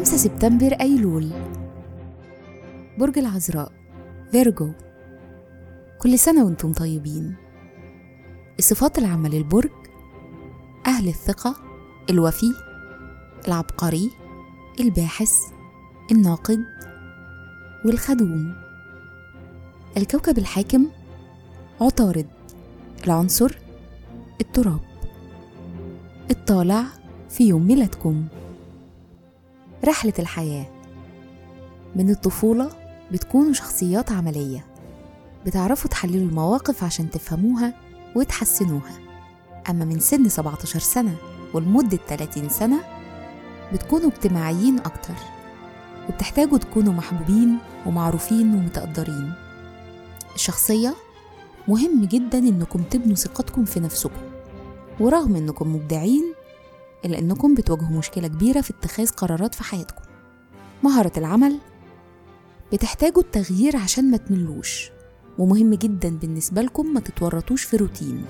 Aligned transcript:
5 0.00 0.16
سبتمبر 0.16 0.72
أيلول. 0.72 1.30
برج 2.98 3.18
العذراء. 3.18 3.72
فيرجو 4.32 4.72
كل 5.98 6.18
سنة 6.18 6.44
وأنتم 6.44 6.72
طيبين. 6.72 7.34
الصفات 8.58 8.98
العامة 8.98 9.28
للبرج 9.28 9.70
أهل 10.86 11.08
الثقة 11.08 11.56
الوفي 12.10 12.52
العبقري 13.48 14.10
الباحث 14.80 15.32
الناقد 16.12 16.64
والخدوم. 17.84 18.54
الكوكب 19.96 20.38
الحاكم 20.38 20.86
عطارد. 21.80 22.26
العنصر 23.04 23.58
التراب. 24.40 24.80
الطالع 26.30 26.84
في 27.28 27.48
يوم 27.48 27.66
ميلادكم. 27.66 28.26
رحلة 29.84 30.12
الحياة. 30.18 30.66
من 31.96 32.10
الطفولة 32.10 32.70
بتكونوا 33.12 33.52
شخصيات 33.52 34.12
عملية 34.12 34.64
بتعرفوا 35.46 35.90
تحللوا 35.90 36.28
المواقف 36.28 36.84
عشان 36.84 37.10
تفهموها 37.10 37.74
وتحسنوها. 38.16 38.98
أما 39.70 39.84
من 39.84 39.98
سن 39.98 40.28
17 40.28 40.80
سنة 40.80 41.16
ولمدة 41.54 41.98
30 42.08 42.48
سنة 42.48 42.80
بتكونوا 43.72 44.10
اجتماعيين 44.10 44.78
أكتر 44.78 45.14
وبتحتاجوا 46.08 46.58
تكونوا 46.58 46.92
محبوبين 46.92 47.58
ومعروفين 47.86 48.54
ومتقدرين. 48.54 49.32
الشخصية 50.34 50.94
مهم 51.68 52.04
جدا 52.04 52.38
إنكم 52.38 52.82
تبنوا 52.82 53.16
ثقتكم 53.16 53.64
في 53.64 53.80
نفسكم 53.80 54.20
ورغم 55.00 55.36
إنكم 55.36 55.74
مبدعين 55.76 56.34
إلا 57.04 57.18
إنكم 57.18 57.54
بتواجهوا 57.54 57.98
مشكلة 57.98 58.28
كبيرة 58.28 58.60
في 58.60 58.70
اتخاذ 58.70 59.10
قرارات 59.10 59.54
في 59.54 59.64
حياتكم. 59.64 60.02
مهارة 60.82 61.12
العمل 61.16 61.58
بتحتاجوا 62.72 63.22
التغيير 63.22 63.76
عشان 63.76 64.10
ما 64.10 64.16
تملوش 64.16 64.90
ومهم 65.38 65.74
جدا 65.74 66.08
بالنسبة 66.08 66.62
لكم 66.62 66.86
ما 66.86 67.00
تتورطوش 67.00 67.62
في 67.64 67.76
روتين. 67.76 68.24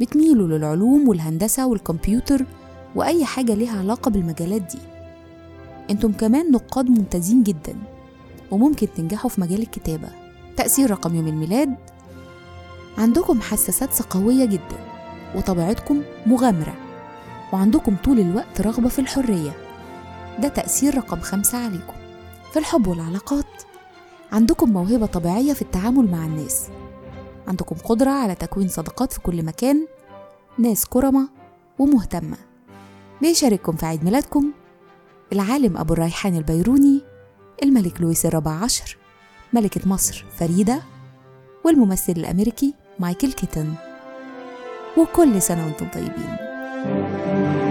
بتميلوا 0.00 0.48
للعلوم 0.48 1.08
والهندسة 1.08 1.66
والكمبيوتر 1.66 2.44
وأي 2.94 3.24
حاجة 3.24 3.54
ليها 3.54 3.78
علاقة 3.78 4.10
بالمجالات 4.10 4.62
دي. 4.62 4.78
إنتم 5.90 6.12
كمان 6.12 6.52
نقاد 6.52 6.86
ممتازين 6.86 7.42
جدا 7.42 7.76
وممكن 8.50 8.88
تنجحوا 8.96 9.30
في 9.30 9.40
مجال 9.40 9.62
الكتابة. 9.62 10.08
تأثير 10.56 10.90
رقم 10.90 11.14
يوم 11.14 11.28
الميلاد 11.28 11.74
عندكم 12.98 13.40
حساسات 13.40 14.02
قوية 14.02 14.44
جدا 14.44 14.78
وطبيعتكم 15.34 16.02
مغامرة. 16.26 16.74
وعندكم 17.52 17.96
طول 18.04 18.20
الوقت 18.20 18.60
رغبة 18.60 18.88
في 18.88 18.98
الحرية. 18.98 19.52
ده 20.38 20.48
تأثير 20.48 20.96
رقم 20.96 21.20
خمسة 21.20 21.64
عليكم. 21.64 21.94
في 22.52 22.58
الحب 22.58 22.86
والعلاقات. 22.86 23.62
عندكم 24.32 24.70
موهبة 24.70 25.06
طبيعية 25.06 25.52
في 25.52 25.62
التعامل 25.62 26.10
مع 26.10 26.26
الناس. 26.26 26.68
عندكم 27.48 27.76
قدرة 27.76 28.10
على 28.10 28.34
تكوين 28.34 28.68
صداقات 28.68 29.12
في 29.12 29.20
كل 29.20 29.42
مكان. 29.42 29.86
ناس 30.58 30.86
كرمة 30.86 31.28
ومهتمة. 31.78 32.36
بيشارككم 33.22 33.72
في 33.72 33.86
عيد 33.86 34.04
ميلادكم؟ 34.04 34.52
العالم 35.32 35.76
أبو 35.76 35.92
الريحان 35.94 36.36
البيروني 36.36 37.02
الملك 37.62 38.00
لويس 38.00 38.26
الرابع 38.26 38.50
عشر 38.50 38.96
ملكة 39.52 39.88
مصر 39.88 40.24
فريدة 40.38 40.82
والممثل 41.64 42.12
الأمريكي 42.12 42.74
مايكل 42.98 43.32
كيتن. 43.32 43.74
وكل 44.98 45.42
سنة 45.42 45.66
وأنتم 45.66 45.88
طيبين. 45.88 46.51
Thank 46.84 47.56
you. 47.56 47.61